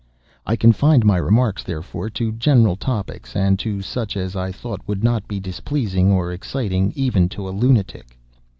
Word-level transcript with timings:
I 0.47 0.55
confined 0.55 1.05
my 1.05 1.17
remarks, 1.17 1.61
therefore, 1.61 2.09
to 2.09 2.31
general 2.31 2.75
topics, 2.75 3.35
and 3.35 3.59
to 3.59 3.83
such 3.83 4.17
as 4.17 4.35
I 4.35 4.51
thought 4.51 4.81
would 4.87 5.03
not 5.03 5.27
be 5.27 5.39
displeasing 5.39 6.11
or 6.11 6.31
exciting 6.31 6.91
even 6.95 7.29
to 7.29 7.47
a 7.47 7.51
lunatic. 7.51 8.17